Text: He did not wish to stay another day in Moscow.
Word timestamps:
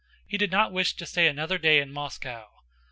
He 0.25 0.35
did 0.35 0.49
not 0.49 0.71
wish 0.71 0.95
to 0.95 1.05
stay 1.05 1.27
another 1.27 1.59
day 1.59 1.77
in 1.79 1.91
Moscow. 1.93 2.49